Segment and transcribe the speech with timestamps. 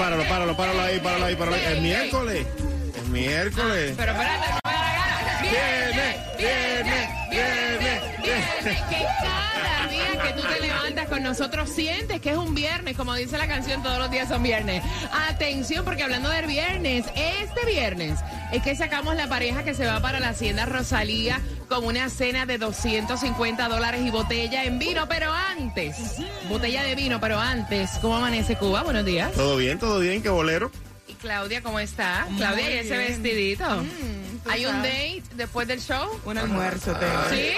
[0.00, 1.74] Páralo, páralo, páralo ahí, páralo ahí, páralo ahí.
[1.76, 2.46] Es miércoles.
[2.96, 3.94] Es miércoles.
[3.96, 5.40] Pero espérate, no me da la gana.
[5.42, 8.50] Viene, viene, viene, viene.
[8.88, 13.14] Que cada día que tú te levantas con nosotros sientes que es un viernes, como
[13.14, 14.82] dice la canción, todos los días son viernes.
[15.28, 18.18] Atención, porque hablando del viernes, este viernes
[18.52, 22.46] es que sacamos la pareja que se va para la hacienda Rosalía con una cena
[22.46, 26.16] de 250 dólares y botella en vino, pero antes,
[26.48, 28.82] botella de vino, pero antes, ¿cómo amanece Cuba?
[28.82, 29.32] Buenos días.
[29.32, 30.70] Todo bien, todo bien, qué bolero.
[31.06, 32.26] Y Claudia, ¿cómo está?
[32.36, 33.64] Claudia, ¿y ese vestidito?
[34.48, 36.08] ¿Hay un date después del show?
[36.24, 37.22] Un almuerzo tengo.
[37.30, 37.52] Sí.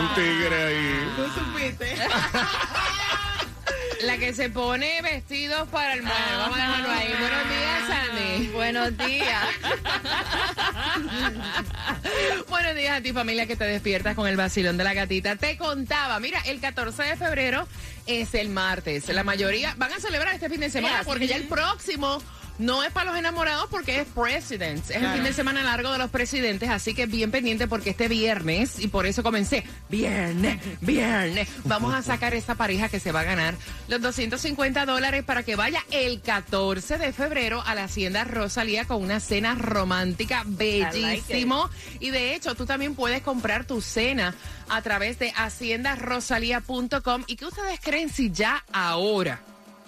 [0.00, 1.12] Un tigre ahí.
[1.16, 1.94] ¿Tú supiste?
[4.04, 6.12] La que se pone vestidos para el mar.
[6.36, 7.14] Vamos a dejarlo ahí.
[7.18, 8.46] Buenos días, Sandy.
[8.48, 9.44] Buenos días.
[12.48, 15.36] Buenos días a ti, familia, que te despiertas con el vacilón de la gatita.
[15.36, 17.66] Te contaba, mira, el 14 de febrero
[18.06, 19.08] es el martes.
[19.08, 22.22] La mayoría van a celebrar este fin de semana porque ya el próximo
[22.58, 24.90] no es para los enamorados porque es Presidents.
[24.90, 28.08] Es el fin de semana largo de los presidentes, así que bien pendiente porque este
[28.08, 33.20] viernes, y por eso comencé, viernes, viernes, vamos a sacar esta pareja que se va
[33.20, 33.54] a ganar
[33.88, 39.02] los 250 dólares para que vaya el 14 de febrero a la Hacienda Rosalía con
[39.02, 41.70] una cena romántica bellísimo.
[42.00, 44.34] Y de hecho, tú también puedes comprar tu cena
[44.68, 47.24] a través de haciendarosalía.com.
[47.26, 49.40] ¿Y qué ustedes creen si ya ahora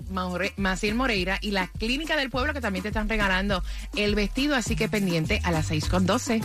[0.57, 3.63] Maciel Moreira y la Clínica del Pueblo que también te están regalando
[3.95, 6.41] el vestido, así que pendiente a las 6 con 12.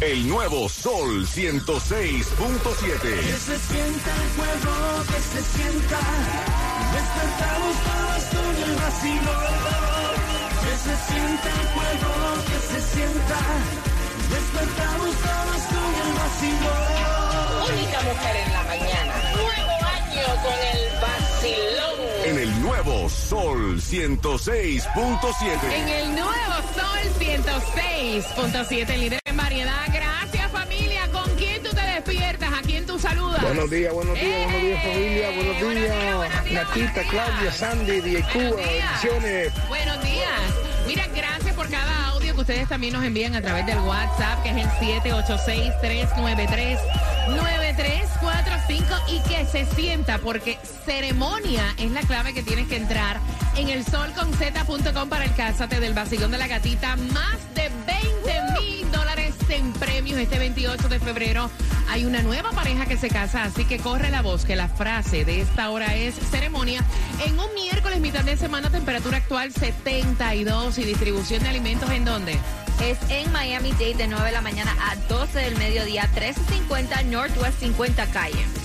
[0.00, 2.24] El nuevo Sol 106.7.
[3.36, 6.00] se sienta el fuego, que se sienta.
[6.94, 9.54] Despertamos todos con el vacilón.
[10.64, 12.12] Que se sienta el fuego,
[12.46, 13.38] que se sienta.
[14.30, 16.82] Despertamos todos con el vacilón.
[17.68, 19.14] Única mujer en la mañana.
[19.34, 21.98] Nuevo año con el vacilón.
[22.24, 25.72] En el nuevo Sol 106.7.
[25.72, 29.86] En el nuevo Sol 106.7, líder en variedad.
[29.92, 30.13] Gracias, familia.
[30.13, 30.13] ¿Con
[32.04, 32.52] despiertas?
[32.52, 33.42] ¿A quién tú saludas?
[33.42, 34.88] Buenos días, buenos días, buenos días ¡Eh!
[34.92, 36.16] familia, buenos Buenos días, días.
[36.16, 37.56] buenos días, Natita, buenos Claudia, días.
[37.56, 39.52] Sandy, Buenos Cuba, bendiciones.
[39.68, 40.40] Buenos días.
[40.86, 44.50] Mira, gracias por cada audio que ustedes también nos envían a través del WhatsApp, que
[44.50, 44.68] es el
[47.84, 53.18] 786-393-9345 y que se sienta, porque ceremonia es la clave que tienes que entrar
[53.56, 56.96] en el solconz.com para el Cásate del Vacilón de la Gatita.
[56.96, 58.13] Más de 20 mil dólares
[59.50, 61.50] en premios este 28 de febrero.
[61.88, 65.24] Hay una nueva pareja que se casa, así que corre la voz que la frase
[65.24, 66.84] de esta hora es ceremonia.
[67.24, 72.38] En un miércoles, mitad de semana, temperatura actual 72 y distribución de alimentos en dónde?
[72.82, 77.60] Es en Miami Dade de 9 de la mañana a 12 del mediodía, 1350 Northwest
[77.60, 78.63] 50 Calle.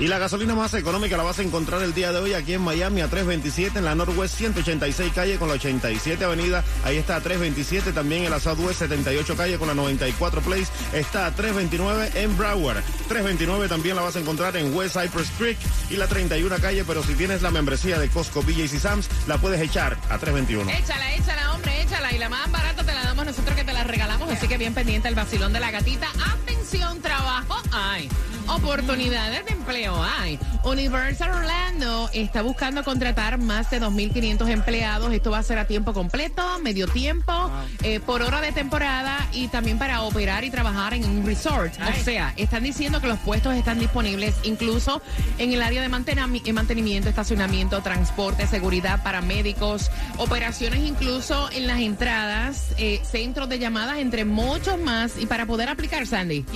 [0.00, 2.60] Y la gasolina más económica la vas a encontrar el día de hoy aquí en
[2.60, 6.62] Miami a 327 en la Northwest 186 calle con la 87 avenida.
[6.84, 10.68] Ahí está a 327 también en la Southwest 78 calle con la 94 Place.
[10.92, 12.84] Está a 329 en Broward.
[13.08, 15.58] 329 también la vas a encontrar en West Cypress Creek
[15.90, 16.84] y la 31 calle.
[16.84, 20.70] Pero si tienes la membresía de Costco, BJ's y Sam's, la puedes echar a 321.
[20.70, 22.12] Échala, échala, hombre, échala.
[22.12, 24.30] Y la más barata te la damos nosotros que te la regalamos.
[24.30, 26.06] Así que bien pendiente el vacilón de la gatita.
[26.24, 28.08] Atención, trabajo hay.
[28.48, 30.38] Oportunidades de empleo hay.
[30.64, 35.12] Universal Orlando está buscando contratar más de 2.500 empleados.
[35.12, 37.50] Esto va a ser a tiempo completo, medio tiempo,
[37.82, 41.74] eh, por hora de temporada y también para operar y trabajar en un resort.
[41.74, 45.02] O sea, están diciendo que los puestos están disponibles incluso
[45.36, 52.68] en el área de eh, mantenimiento, estacionamiento, transporte, seguridad, paramédicos, operaciones incluso en las entradas,
[52.78, 55.18] eh, centros de llamadas, entre muchos más.
[55.18, 56.46] Y para poder aplicar, Sandy.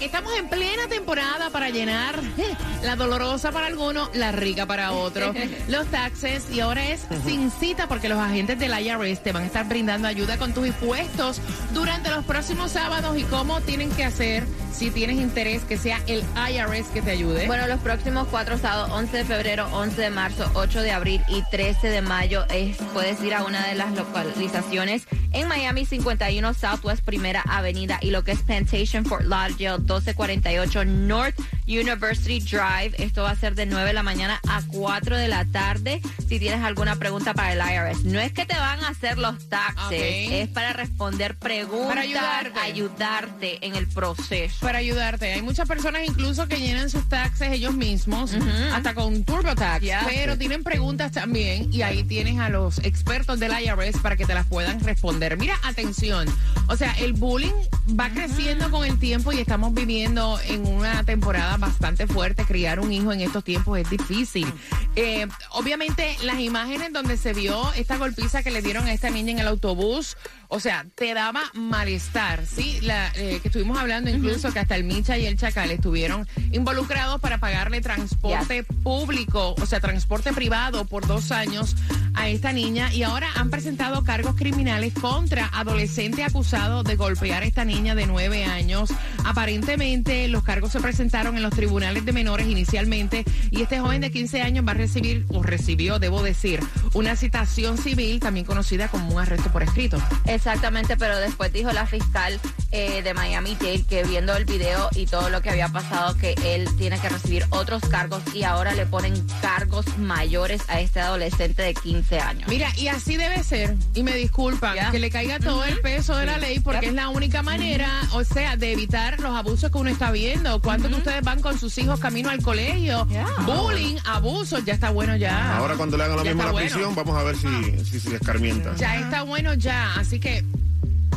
[0.00, 2.20] Estamos en plena temporada para llenar.
[2.82, 5.36] La dolorosa para algunos, la rica para otros,
[5.68, 9.46] los taxes y ahora es sin cita porque los agentes del IRS te van a
[9.46, 11.40] estar brindando ayuda con tus impuestos
[11.72, 14.44] durante los próximos sábados y cómo tienen que hacer
[14.82, 17.46] si tienes interés que sea el IRS que te ayude.
[17.46, 21.40] Bueno, los próximos cuatro sábados, 11 de febrero, 11 de marzo, 8 de abril y
[21.52, 27.04] 13 de mayo, es, puedes ir a una de las localizaciones en Miami 51 Southwest
[27.04, 31.40] Primera Avenida y lo que es Plantation Fort Lauderdale 1248 North
[31.80, 32.94] University Drive.
[32.98, 36.00] Esto va a ser de 9 de la mañana a 4 de la tarde.
[36.28, 39.48] Si tienes alguna pregunta para el IRS, no es que te van a hacer los
[39.48, 42.60] taxes, es para responder preguntas, Para ayudarte.
[42.60, 44.56] ayudarte en el proceso.
[44.60, 45.32] para ayudarte.
[45.32, 48.32] Hay muchas personas incluso que llenan sus taxes ellos mismos,
[48.72, 50.02] hasta con TurboTax, Yeah.
[50.06, 54.34] pero tienen preguntas también y ahí tienes a los expertos del IRS para que te
[54.34, 55.36] las puedan responder.
[55.36, 56.26] Mira, atención,
[56.68, 57.52] o sea, el bullying
[57.98, 62.44] va creciendo con el tiempo y estamos viviendo en una temporada bastante fuerte.
[62.44, 64.52] Criar un hijo en estos tiempos es difícil.
[64.94, 69.32] Eh, obviamente, las imágenes donde se vio esta golpiza que le dieron a esta niña
[69.32, 70.18] en el autobús,
[70.48, 72.78] o sea, te daba malestar, ¿sí?
[72.82, 77.20] La, eh, que estuvimos hablando incluso que hasta el Micha y el Chacal estuvieron involucrados
[77.22, 81.74] para pagarle transporte público, o sea, transporte privado por dos años
[82.14, 87.46] a esta niña y ahora han presentado cargos criminales contra adolescente acusado de golpear a
[87.46, 88.90] esta niña de nueve años.
[89.24, 94.10] Aparentemente, los cargos se presentaron en los tribunales de menores inicialmente y este joven de
[94.10, 96.60] 15 años va a recibir, o recibió, debo decir,
[96.92, 99.98] una citación civil, también conocida como un arresto por escrito.
[100.26, 102.40] Exactamente, pero después dijo la fiscal
[102.72, 106.68] eh, de Miami-Dade que viendo el video y todo lo que había pasado, que él
[106.78, 111.74] tiene que recibir otros cargos y ahora le ponen cargos mayores a este adolescente de
[111.74, 112.48] 15 años.
[112.48, 114.90] Mira, y así debe ser, y me disculpan, Ya.
[114.90, 116.88] que le caiga todo el peso de la ley porque Yep.
[116.90, 120.60] es la única manera, o sea, de evitar los abusos que uno está viendo.
[120.60, 123.06] ¿Cuántos de ustedes van con sus hijos camino al colegio?
[123.08, 123.26] Yeah.
[123.46, 125.56] Bullying, abusos, ya está bueno ya.
[125.58, 126.74] Ahora cuando le hagan lo Ya mismo a está la bueno.
[126.74, 128.74] prisión, vamos a ver si, si se escarmienta.
[128.76, 130.44] Ya está bueno ya, así que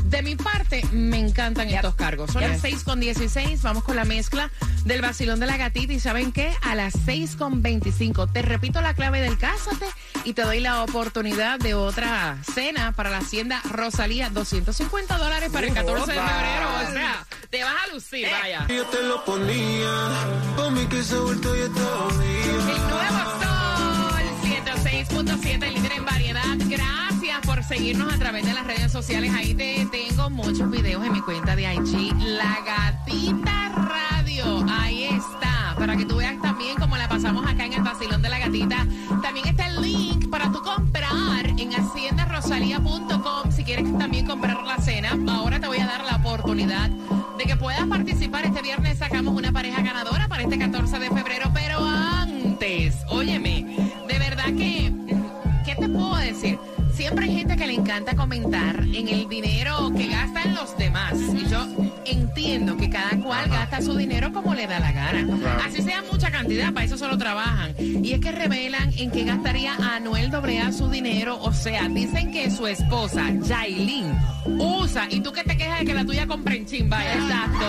[0.05, 2.31] de mi parte me encantan estos cargos.
[2.31, 2.51] Son Yep.
[2.51, 4.51] las 6 con 16, vamos con la mezcla
[4.85, 6.53] del vacilón de la gatita y ¿saben qué?
[6.61, 8.27] A las 6 con 25.
[8.27, 9.85] Te repito la clave del cásate
[10.23, 15.65] y te doy la oportunidad de otra cena para la hacienda Rosalía, 250 dólares para
[15.67, 16.69] el 14 de febrero.
[16.87, 18.67] O sea, te vas a lucir, vaya.
[18.69, 19.89] Yo te lo ponía,
[20.55, 23.14] pa' mí que se vuelto ya todavía.
[25.09, 26.57] El nuevo Sol 106.7, líder en variedad.
[26.67, 29.31] Gracias por seguirnos a través de las redes sociales.
[29.33, 32.13] Ahí te tengo muchos videos en mi cuenta de IG.
[32.17, 34.65] La Gatita Radio.
[34.69, 35.75] Ahí está.
[35.77, 38.87] Para que tú veas también cómo la pasamos acá en el vacilón de la gatita.
[39.21, 45.17] También está el link para tú comprar en haciendarosalía.com si quieres también comprar la cena.
[45.27, 46.89] Ahora te voy a dar la oportunidad
[47.37, 48.45] de que puedas participar.
[48.45, 49.44] Este viernes sacamos una
[57.97, 60.04] encanta comentar en el dinero que
[63.35, 65.25] cual gasta su dinero como le da la gana.
[65.25, 65.63] Claro.
[65.65, 67.73] Así sea mucha cantidad, para eso solo trabajan.
[67.77, 71.39] Y es que revelan en qué gastaría Anuel AA su dinero.
[71.41, 74.13] O sea, dicen que su esposa, Jailin,
[74.45, 75.07] usa.
[75.09, 77.13] Y tú que te quejas de que la tuya compra en chin, vaya.
[77.13, 77.65] Exacto.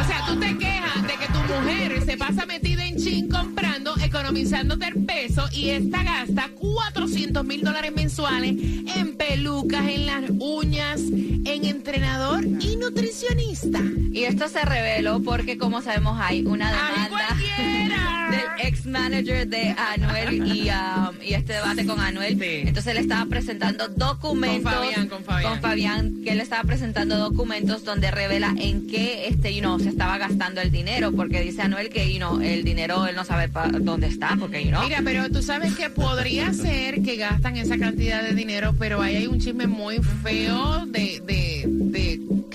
[0.00, 3.94] O sea, tú te quejas de que tu mujer se pasa metida en chin comprando,
[4.02, 8.54] economizándote el peso y esta gasta 400 mil dólares mensuales
[8.96, 13.80] en pelucas, en las uñas, en entrenador y nutricionista.
[14.12, 19.74] Y esto se reveló porque, como sabemos, hay una ¡Ay, demanda del ex manager de
[19.78, 22.38] Anuel y, um, y este debate con Anuel.
[22.38, 22.62] Sí.
[22.66, 24.72] Entonces le estaba presentando documentos.
[24.72, 25.50] Con Fabián, con Fabián.
[25.50, 29.88] con Fabián, que le estaba presentando documentos donde revela en qué este, you know, se
[29.88, 31.12] estaba gastando el dinero.
[31.12, 33.50] Porque dice Anuel que you know, el dinero él no sabe
[33.80, 34.36] dónde está.
[34.38, 38.34] Porque, you know, Mira, pero tú sabes que podría ser que gastan esa cantidad de
[38.34, 41.22] dinero, pero ahí hay un chisme muy feo de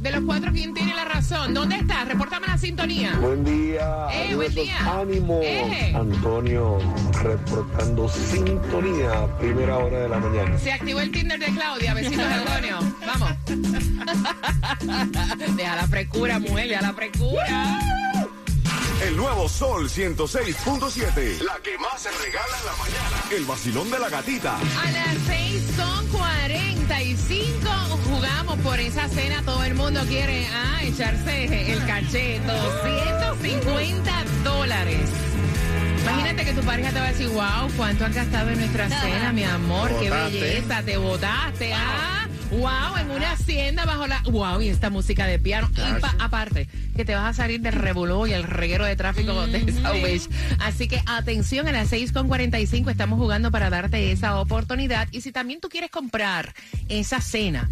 [0.04, 1.54] De los cuatro, ¿quién tiene la razón?
[1.54, 2.06] ¿Dónde estás?
[2.08, 3.14] Repórtame la sintonía.
[3.22, 4.76] Buen día, Eh, buen día.
[5.00, 5.40] ánimos.
[5.44, 5.94] Eh.
[5.96, 6.78] Antonio
[7.22, 10.58] reportando sintonía, primera hora de la mañana.
[10.60, 11.94] Se activó el Tinder de Claudia.
[11.94, 12.80] Besitos, Antonio.
[13.08, 13.32] Vamos.
[15.56, 17.80] Deja la frescura, mujer, deja la frescura.
[19.08, 21.40] El nuevo Sol 106.7.
[21.44, 23.24] La que más se regala en la mañana.
[23.32, 24.58] El vacilón de la gatita.
[24.58, 27.70] A las 6 con 45
[28.24, 29.42] jugamos por esa cena.
[29.44, 32.40] Todo el mundo quiere ah, echarse el caché.
[32.40, 34.12] 250
[34.44, 35.10] dólares.
[36.02, 39.32] Imagínate que tu pareja te va a decir, wow, ¿cuánto has gastado en nuestra cena,
[39.34, 39.90] mi amor?
[40.00, 40.40] Qué Botaste.
[40.40, 41.74] belleza, te botaste.
[41.74, 44.22] Ah, wow, en una hacienda bajo la...
[44.30, 45.70] Wow, y esta música de piano.
[45.76, 49.48] Y pa- aparte, que te vas a salir del revolú y el reguero de tráfico
[49.48, 50.30] de South Beach.
[50.60, 55.08] Así que atención, a las 6.45 estamos jugando para darte esa oportunidad.
[55.12, 56.54] Y si también tú quieres comprar
[56.90, 57.70] esa cena,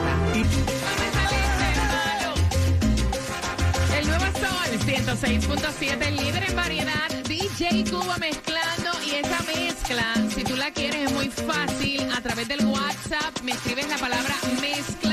[3.97, 10.43] El nuevo Sol 106.7, el líder en variedad, DJ Cuba mezclando y esa mezcla, si
[10.43, 12.11] tú la quieres, es muy fácil.
[12.11, 15.06] A través del WhatsApp me escribes la palabra mezcla.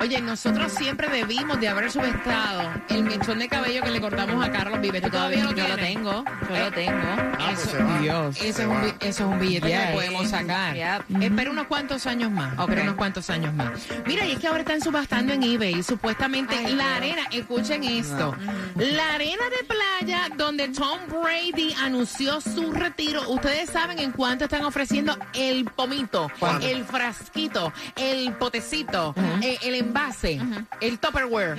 [0.00, 4.50] Oye, nosotros siempre debimos de haber subestado el mechón de cabello que le cortamos a
[4.50, 5.02] Carlos Vives.
[5.02, 6.92] ¿Tú todavía lo Yo lo tengo, yo lo tengo.
[6.98, 7.98] Ah, pues Eso- se va.
[7.98, 8.36] Dios.
[8.36, 8.86] Eso es, Se un, va.
[8.86, 9.86] eso es un billete que Yes.
[9.88, 10.74] le podemos sacar.
[11.20, 12.58] Espera unos cuantos años más.
[12.58, 13.68] Espera unos cuantos años más.
[14.06, 15.82] Mira, y es que ahora están subastando en eBay.
[15.82, 16.96] Supuestamente Ay, la Dios.
[16.96, 18.34] arena, escuchen esto.
[18.80, 23.28] La arena de playa donde Tom Brady anunció su retiro.
[23.28, 26.66] Ustedes saben en cuánto están ofreciendo el pomito, ¿Cuánto?
[26.66, 30.40] el frasquito, el potecito, eh, el envase,
[30.80, 31.56] el Tupperware.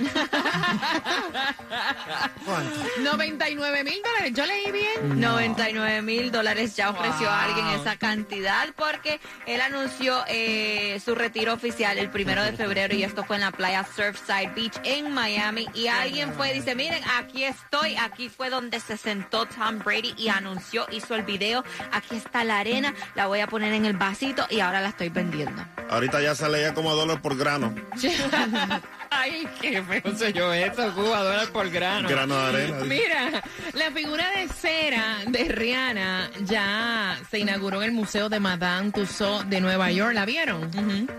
[2.44, 2.76] ¿Cuánto?
[3.02, 4.32] 99 mil dólares.
[4.34, 5.20] Yo leí bien.
[5.20, 7.28] 99 mil dólares ya ofreció Wow.
[7.28, 12.94] a alguien esa cantidad porque él anunció eh, su retiro oficial el primero de febrero
[12.96, 16.74] y esto fue en la playa Surfside Beach en Miami y alguien fue y dice
[16.74, 21.64] miren aquí estoy aquí fue donde se sentó Tom Brady y anunció hizo el video
[21.92, 25.08] aquí está la arena la voy a poner en el vasito y ahora la estoy
[25.08, 27.74] vendiendo Ahorita ya sale ya como dólar por grano.
[29.22, 32.08] Ay, qué feo soy yo eso, jugadora por grano.
[32.08, 32.84] Grano de arena.
[32.84, 38.90] Mira, la figura de cera de Rihanna ya se inauguró en el Museo de Madame
[38.90, 40.12] Tussauds de Nueva York.
[40.14, 40.68] ¿La vieron?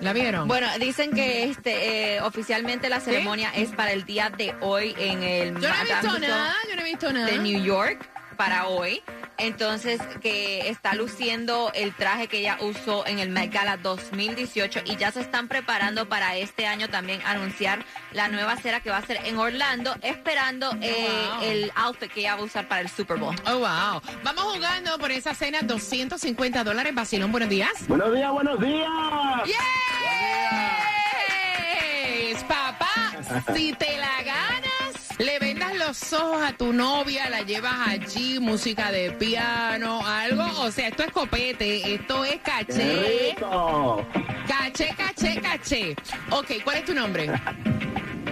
[0.01, 0.47] ¿La vieron?
[0.49, 5.23] bueno dicen que este eh, oficialmente la ceremonia es para el día de hoy en
[5.23, 6.19] el yo no he visto Tussauds.
[6.21, 7.25] nada, yo no he visto nada.
[7.27, 8.05] de New York
[8.35, 9.01] para hoy.
[9.43, 14.95] Entonces, que está luciendo el traje que ella usó en el Met Gala 2018 y
[14.95, 17.83] ya se están preparando para este año también anunciar
[18.13, 21.43] la nueva cera que va a ser en Orlando, esperando eh, wow.
[21.43, 23.35] el outfit que ella va a usar para el Super Bowl.
[23.45, 24.01] Oh, wow.
[24.23, 26.95] Vamos jugando por esa cena 250 dólares.
[26.95, 27.85] Basilón, buenos días.
[27.89, 28.89] Buenos días, buenos días.
[29.45, 29.57] ¡Yes!
[32.47, 33.13] Papá,
[33.53, 34.72] si te la ganas,
[35.19, 40.43] le vendas los ojos a tu novia, la llevas allí, música de piano, algo.
[40.61, 43.33] O sea, esto es copete, esto es ¡Qué caché.
[43.35, 44.05] rico!
[44.47, 45.95] Caché, caché, caché.
[46.31, 47.29] Ok, ¿cuál es tu nombre?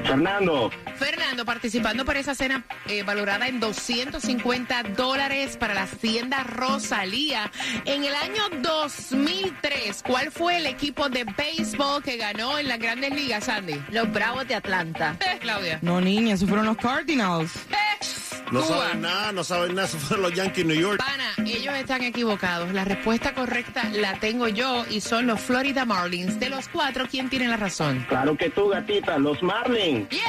[0.04, 7.52] Fernando, Fernando, participando por esa cena eh, valorada en 250 dólares para la hacienda Rosalía.
[7.86, 13.14] En el año 2003, ¿cuál fue el equipo de béisbol que ganó en las grandes
[13.14, 13.82] ligas, Sandy?
[13.92, 15.16] Los Bravos de Atlanta.
[15.22, 15.80] Eh, Claudia.
[15.82, 17.56] No, niña, esos fueron los Cardinals.
[17.56, 18.06] Eh,
[18.52, 18.78] No Cuba.
[18.80, 19.88] saben nada, no saben nada.
[19.88, 20.98] Esos fueron los Yankees New York.
[21.00, 22.72] Pana, ellos están equivocados.
[22.74, 26.40] La respuesta correcta la tengo yo y son los Florida Marlins.
[26.40, 28.06] De los cuatro, ¿quién tiene la razón?
[28.10, 30.10] claro que tú, gatita, los Marlins.
[30.10, 30.20] ¡Yeah!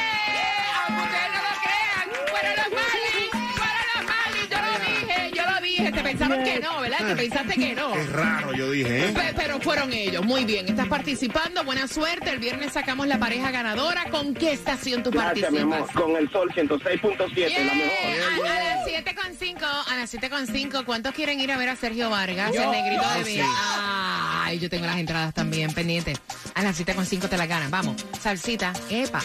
[6.29, 6.99] Pensaron que no, ¿verdad?
[7.09, 7.95] Te pensaste que no.
[7.95, 9.13] Es raro, yo dije, ¿eh?
[9.13, 10.25] Pe- Pero fueron ellos.
[10.25, 10.69] Muy bien.
[10.69, 11.65] Estás participando.
[11.65, 12.31] Buena suerte.
[12.31, 14.05] El viernes sacamos la pareja ganadora.
[14.11, 15.79] ¿Con qué estación tú Gracias, mi amor.
[15.81, 16.03] participas?
[16.05, 17.65] Con el sol 106.7, Yeah.
[17.65, 18.47] la mejor.
[18.47, 22.55] A, a las 7.5, a las 7.5, ¿cuántos quieren ir a ver a Sergio Vargas,
[22.55, 23.33] el negrito de Yo mi?
[23.33, 23.41] sí.
[23.45, 26.21] Ay, yo tengo las entradas también pendientes.
[26.55, 27.71] A las 7.5 te las ganas.
[27.71, 29.21] Vamos, salsita, epa.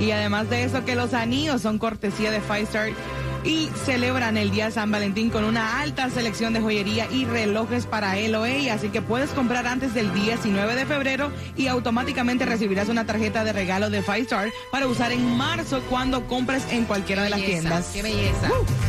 [0.00, 2.88] Y además de eso, que los anillos son cortesía de Five Star
[3.44, 7.86] y celebran el día de San Valentín con una alta selección de joyería y relojes
[7.86, 8.74] para él o ella.
[8.74, 13.52] Así que puedes comprar antes del 19 de febrero y automáticamente recibirás una tarjeta de
[13.52, 17.60] regalo de Five Star para usar en marzo cuando compres en cualquiera de las Belleza,
[17.60, 17.90] tiendas.
[17.92, 18.50] Qué belleza.